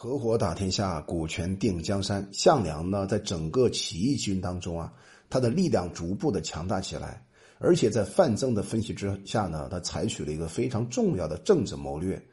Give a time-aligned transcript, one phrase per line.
[0.00, 2.28] 合伙打天下，股权定江山。
[2.30, 4.92] 项梁呢，在整个起义军当中啊，
[5.28, 7.26] 他的力量逐步的强大起来，
[7.58, 12.24] 而且在范增的分析之下呢，他采取了一个非常重要的政治谋略，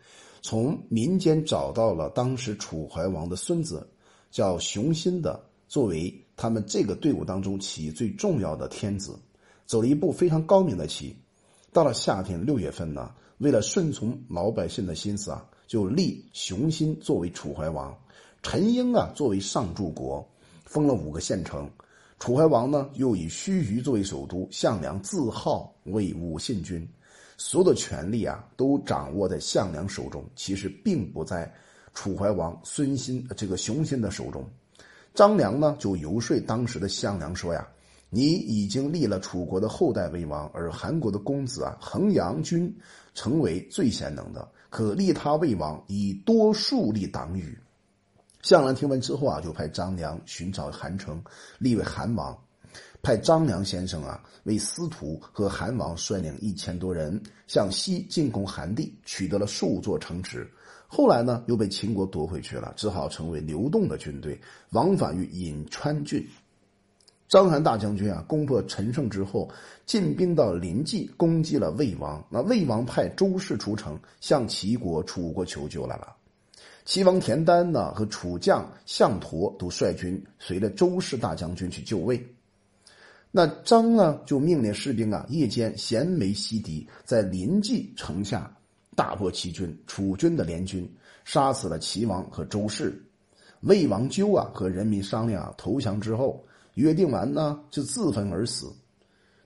[0.44, 3.90] 从民间找到了当时楚怀王的孙子，
[4.30, 9.18] 叫熊心的，作为他们这个队伍当中起义最重要的天子，
[9.66, 11.16] 走了一步非常高明的棋。
[11.74, 15.50] 到了夏天六月份呢，为了顺从老百姓的心思啊。
[15.68, 17.96] 就立熊心作为楚怀王，
[18.42, 20.28] 陈婴啊作为上柱国，
[20.66, 21.70] 封了五个县城。
[22.18, 26.88] 楚怀王呢又以盱眙作为首都，项梁自号为武信君，
[27.38, 31.54] 所有的权力啊都掌握在项梁手中，其实并不在
[31.94, 34.48] 楚怀王孙心这个熊心的手中。
[35.14, 37.68] 张良呢就游说当时的项梁说呀
[38.10, 42.74] ：“你已经立了楚国的后代为王，而韩国的公子啊衡阳君
[43.14, 47.58] 成为最贤能的。”可立他为王，以多数立党羽。
[48.42, 51.24] 项梁听闻之后啊，就派张良寻找韩城，
[51.58, 52.38] 立为韩王。
[53.02, 60.46] 派张良先生啊为司徒，和韩王率领一千多人向西进攻韩地，取得了数座城池。
[60.88, 64.38] 后来呢，又被秦国夺回去了，只好成为流动的军队，
[64.72, 66.28] 往返于颍川郡。
[67.28, 69.50] 章邯大将军啊，攻破陈胜之后，
[69.88, 72.24] 进兵到临济，攻击了魏王。
[72.30, 76.16] 那魏王派周氏出城，向齐国、楚国求救来了。
[76.86, 82.24] 齐王田丹呢，和楚将项佗都率军随着周氏大将军去救魏。
[83.32, 88.56] 那张呢，就命令士兵啊，夜间衔枚息笛，在临济城下
[88.96, 90.88] 大破齐军、楚军的联军，
[91.24, 93.04] 杀死了齐王和周氏。
[93.62, 96.46] 魏王纠啊，和人民商量啊，投降之后。
[96.76, 98.72] 约定完呢，就自焚而死。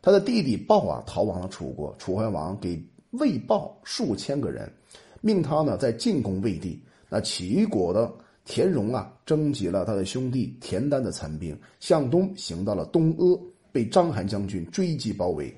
[0.02, 1.96] 他的弟弟豹啊，逃亡了楚国。
[1.98, 4.72] 楚怀王给魏豹数千个人，
[5.22, 6.82] 命他呢在进攻魏地。
[7.10, 8.12] 那齐国的
[8.46, 13.40] 田荣啊，征集了他的兄弟田丹的残兵，向东行到了东阿，
[13.72, 15.54] 被章邯将军追击包围。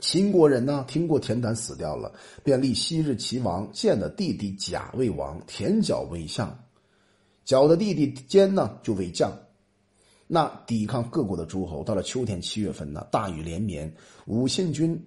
[0.00, 2.12] 秦国人呢，听过田丹死掉了，
[2.44, 6.56] 便立昔日齐王建的弟弟贾为王，田角为相，
[7.44, 9.32] 角的弟弟坚呢就为将。
[10.30, 13.90] 那抵抗各国的诸侯，到了秋天七月份呢，大雨连绵。
[14.26, 15.02] 武信军，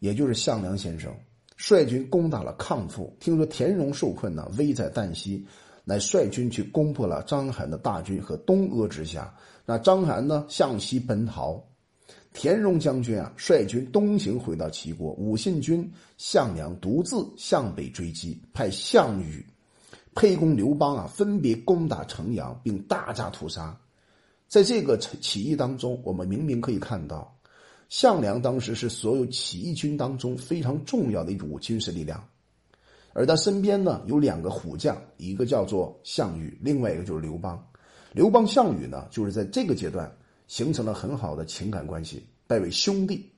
[0.00, 1.14] 也就是项梁先生，
[1.56, 3.16] 率军攻打了抗父。
[3.20, 5.46] 听说田荣受困呢，危在旦夕，
[5.84, 9.32] 乃率军去攻破了章邯的大军和东阿之下。
[9.64, 11.64] 那章邯呢，向西奔逃。
[12.32, 15.12] 田荣将军啊，率军东行回到齐国。
[15.12, 19.46] 武信军项梁独自向北追击，派项羽。
[20.14, 23.76] 沛公刘邦啊，分别攻打城阳，并大加屠杀。
[24.48, 27.36] 在这个起义当中，我们明明可以看到，
[27.88, 32.26] 项梁当时是所有起义军当中非常重要的一股军事力量，
[33.12, 37.62] 而他身边呢有两个虎将，一个叫做项羽，另外一个就是刘邦。
[38.12, 40.10] 刘邦、项羽呢，就是在这个阶段
[40.46, 43.30] 形成了很好的情感关系，拜为兄弟。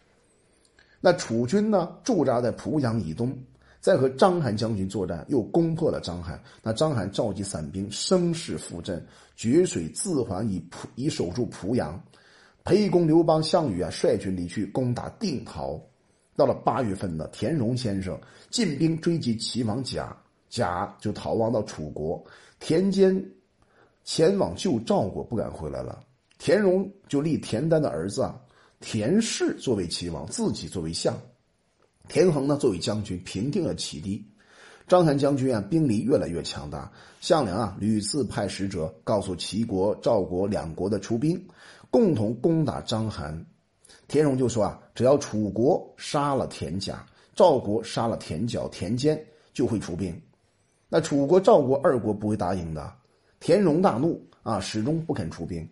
[1.00, 3.36] 那楚军呢，驻扎在濮阳以东。
[3.80, 6.38] 在和章邯将军作战，又攻破了章邯。
[6.62, 9.02] 那章邯召集散兵，声势复振，
[9.34, 11.98] 决水自还，以濮以守住濮阳。
[12.62, 15.80] 沛公刘邦、项羽啊，率军离去，攻打定陶。
[16.36, 18.18] 到了八月份呢，田荣先生
[18.50, 20.14] 进兵追击齐王贾，
[20.50, 22.22] 贾就逃亡到楚国。
[22.58, 23.22] 田间
[24.04, 26.04] 前往救赵国，不敢回来了。
[26.38, 28.38] 田荣就立田丹的儿子啊
[28.78, 31.14] 田氏作为齐王，自己作为相。
[32.10, 34.26] 田横呢，作为将军平定了齐地。
[34.88, 36.90] 章邯将军啊，兵力越来越强大。
[37.20, 41.40] 项梁啊，屡次派使者告诉齐国、赵国两国的出兵，
[41.88, 43.40] 共同攻打章邯。
[44.08, 47.06] 田荣就说啊，只要楚国杀了田甲，
[47.36, 50.20] 赵国杀了田角、田间，就会出兵。
[50.88, 52.92] 那楚国、赵国二国不会答应的。
[53.38, 55.64] 田荣大怒啊，始终不肯出兵。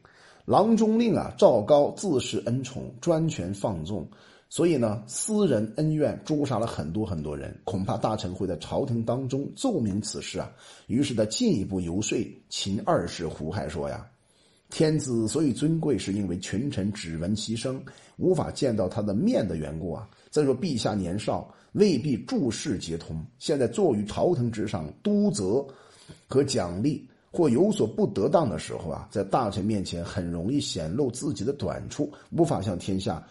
[0.45, 4.09] 郎中令啊，赵高自恃恩宠，专权放纵。
[4.51, 10.51] 所以呢，私人恩怨诛杀了很多很多人，恐怕大臣会在朝廷当中奏明此事啊。
[10.87, 12.19] 于是他进一步游说
[12.49, 14.09] 秦二世胡亥说呀
[14.71, 17.79] ：“天子所以尊贵，是因为群臣只闻其声，
[18.17, 20.09] 无法见到他的面的缘故啊。
[20.31, 23.23] 再说陛下年少，未必诸事皆通。
[23.39, 25.63] 现在坐于朝廷之上，督责
[26.27, 33.23] 和奖励，或有所不得当的时候啊，在大臣面前很容易显露自己的短处，无法向天下。”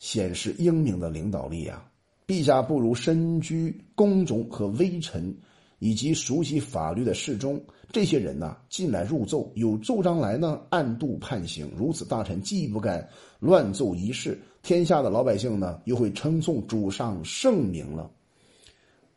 [0.00, 1.86] 显示英明的领导力啊！
[2.26, 5.32] 陛下不如身居宫中和微臣，
[5.78, 7.62] 以及熟悉法律的侍中
[7.92, 11.70] 这些人呢，进来入奏，有奏章来呢，暗度判刑。
[11.76, 13.06] 如此，大臣既不敢
[13.40, 18.10] 乱奏一事，天下的老百姓呢，又会称颂主上圣明了。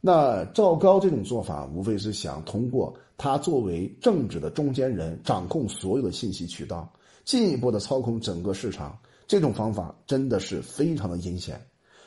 [0.01, 6.91] 那赵高这种做法，无非是想通过他作为政治的中间人，掌控所有的信息渠道，
[7.25, 8.97] 进一步的操控整个市场。
[9.27, 11.59] 这种方法真的是非常的阴险。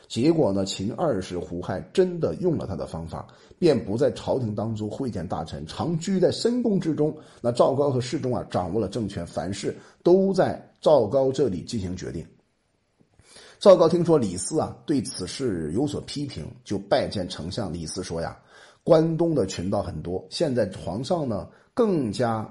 [0.09, 3.27] 结果呢，秦二世胡亥真的用了他的方法，
[3.59, 7.13] 便不在朝廷当中会见大臣，常居在深宫之中。
[7.41, 12.25] 那赵高和侍中啊，掌握了政权，凡事都在赵高这里进行决定。
[13.59, 18.39] 赵高听说李斯啊对此事有所批评，就拜见丞相李斯说呀
[18.85, 22.49] ：“关东的群盗很多，现在皇上呢更加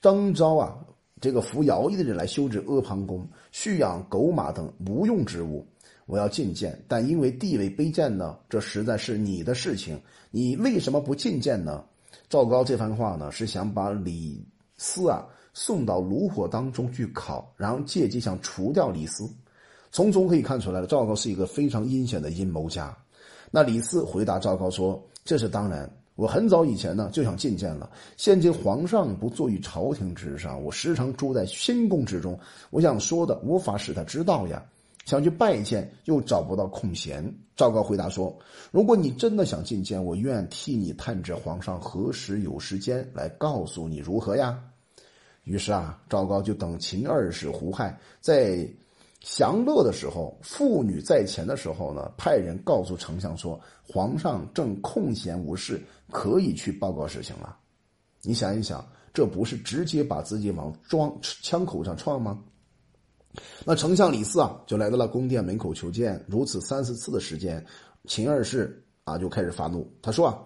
[0.00, 0.76] 征召啊
[1.22, 5.64] 这个服徭役的人来修治阿房宫、蓄养狗马等无用之物。
[6.06, 9.96] 我要觐见，但因为地位卑贱呢，这实在是你的事情，
[10.32, 11.84] 你为什么不觐见呢？”
[12.28, 14.44] 赵高这番话呢，是想把李
[14.76, 15.24] 斯啊
[15.54, 19.24] 送到炉火当中去烤，然后借机想除掉李斯。
[19.92, 22.92] 从中可以看出来了，赵高是一个非常阴险的阴谋家。
[23.52, 27.90] 那李斯回答赵高说：“这是当然，我很早以前呢就想觐见了。
[28.16, 32.38] 现今皇上不坐于朝廷之上，我时常住在新宫之中，
[32.70, 34.62] 我想说的无法使他知道呀。
[35.04, 37.24] 想去拜见，又找不到空闲。”
[37.56, 38.36] 赵高回答说
[38.70, 44.62] ：“如果你真的想觐见，我愿替你探知皇上何时有时间来告诉你，如何呀？”
[45.44, 48.68] 于是啊，赵高就等秦二世胡亥在。
[49.24, 55.80] 享乐的时候，妇女在前的时候呢，派人告诉丞相说，皇上正空闲无事，
[56.10, 57.56] 可以去报告事情了。
[58.20, 58.84] 你想一想，
[59.14, 62.36] 这不是直接把自己往装枪口上撞吗？
[63.64, 66.22] 那丞相李斯啊，就来到了宫殿门口求见。
[66.26, 67.64] 如此三四次的时间，
[68.06, 69.88] 秦二世啊就开始发怒。
[70.02, 70.36] 他说啊，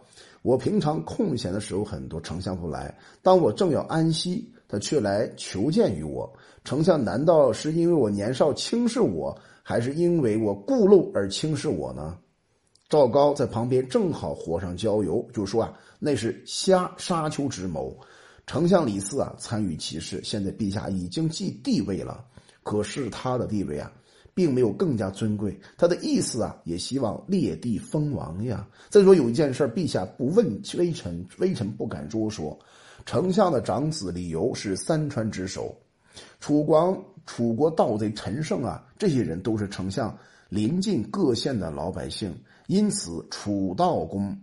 [0.43, 4.52] 我平常空闲的时候很多，丞相不来；当我正要安息。
[4.68, 6.30] 他却来求见于我，
[6.64, 12.18] 丞相难道是因为我年少轻视我，还是因为我固陋而轻视我呢？
[12.88, 17.96] 赵高在旁边正好火上浇油，就说啊，那是瞎沙丘之谋。
[18.46, 22.24] 丞相李斯啊，参与其事，现在陛下已经继帝位了，
[22.62, 23.90] 可是他的地位啊，
[24.34, 25.58] 并没有更加尊贵。
[25.76, 28.68] 他的意思啊，也希望列地封王呀。
[28.88, 30.46] 再说有一件事，陛下不问
[30.78, 32.56] 微臣，微臣不敢多说。
[33.06, 35.72] 丞相的长子李由是三川之首，
[36.40, 40.14] 楚光楚国盗贼陈胜啊，这些人都是丞相
[40.48, 42.36] 临近各县的老百姓，
[42.66, 44.36] 因此楚道公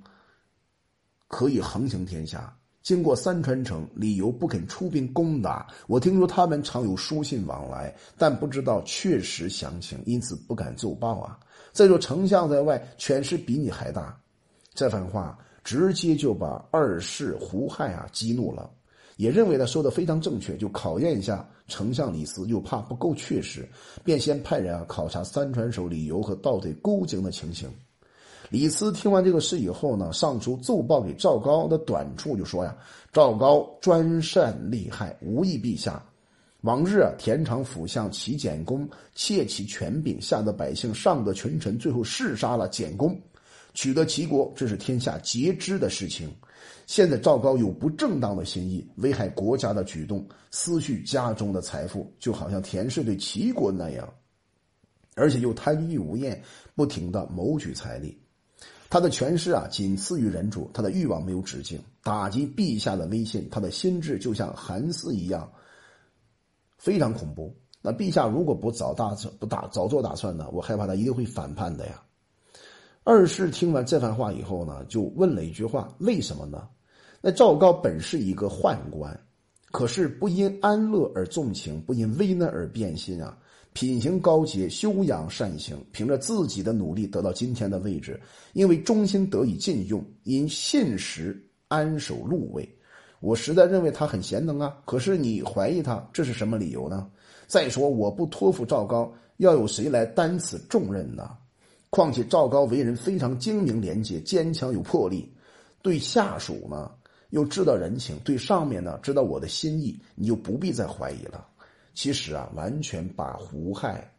[1.27, 2.55] 可以横行天下。
[2.81, 5.67] 经过三川城，李由不肯出兵攻打。
[5.87, 11.37] 我听说他们常有书信往来，但不知道确实详情，因此不敢奏报啊。
[11.73, 14.17] 再说丞相在外，权势比你还大，
[14.73, 15.37] 这番话。
[15.63, 18.69] 直接就把二世胡亥啊激怒了，
[19.17, 23.67] 也认为他说的非常正确，就考验一下丞相李斯，又怕不够确实，
[24.03, 27.69] 便先派人啊考察三川守李由和盗贼勾结的情形。
[28.49, 32.75] 李斯听完这个事以后呢，上书奏报给赵高的短处就说呀
[33.11, 36.03] ：“赵高专擅利害，无益陛下。
[36.61, 43.19] 往日啊，田常府相齐简公窃其权柄，吓得百姓上得群臣，最后弑杀了简公。”
[43.73, 46.29] 取得齐国，这是天下皆知的事情。
[46.85, 54.07] 现在赵高有不正当的心意，危害国家的举动，私蓄家中的财富，就好像田氏对齐国那样，
[55.15, 56.43] 而且又贪欲无厌，
[56.75, 58.17] 不停的谋取财力。
[58.89, 65.51] 他的权势啊，仅次于人主，他的欲望没有止境，打击陛下的威信，他的心智就像韩丝一样，
[66.77, 67.55] 非常恐怖。
[67.81, 70.47] 那陛下如果不早打算不打早做打算呢？
[70.51, 72.03] 我害怕他一定会反叛的呀。
[73.05, 76.67] 二世听完这番话以后呢，就问了一句话：“为什么呢？”
[77.19, 79.17] 那赵高本是一个宦官，
[79.71, 83.37] 可是不因安乐而纵情，不因危难而变心啊！
[83.73, 88.19] 品行高洁，修养善行，凭着自己的努力得到今天的位置，
[88.53, 92.67] 因为忠心得以禁用，因信实安守禄位。
[93.19, 94.77] 我实在认为他很贤能啊！
[94.85, 97.09] 可是你怀疑他，这是什么理由呢？
[97.47, 101.29] 再说，我不托付赵高，要有谁来担此重任呢？
[101.93, 105.31] 况且赵高为人非常精明廉洁、坚强有魄力，
[105.83, 106.89] 对下属呢
[107.29, 111.45] 又知道人情，对上面呢知道我的心意，你就不必再怀疑了。
[111.93, 114.11] 其实啊，完全把胡亥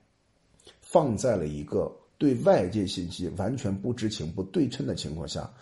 [0.81, 5.53] 放在了一个对外界信息完全不知情、不对称的情况下，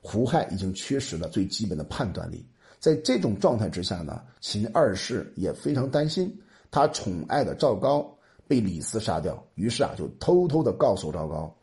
[0.00, 2.42] 胡亥已经缺失了最基本的判断力。
[2.78, 6.34] 在这种状态之下呢，秦二世也非常担心
[6.70, 8.10] 他宠爱的赵高
[8.46, 11.54] 被李斯杀掉，于是啊，就偷偷的告诉赵高。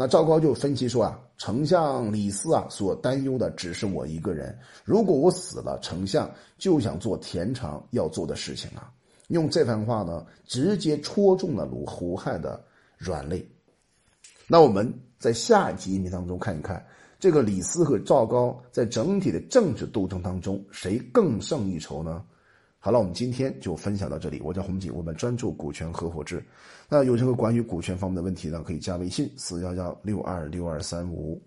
[0.00, 4.58] 那赵高就分析说啊，丞相李斯啊所担忧的只是我一个人。
[4.82, 8.90] 如果我死了，丞相就想做田常要做的事情啊。
[9.28, 12.64] 用这番话呢，直接戳中了鲁胡亥的
[12.96, 13.46] 软肋。
[14.46, 16.82] 那我们在下一集音频当中看一看，
[17.18, 22.24] 这个李斯和赵高在整体的政治斗争当中，谁更胜一筹呢？
[22.82, 24.40] 好了，我们今天就分享到这里。
[24.42, 26.42] 我叫红景，我们专注股权合伙制。
[26.88, 31.38] 那有任何关于股权方面的问题呢，可以加微信四幺幺六二六二三五。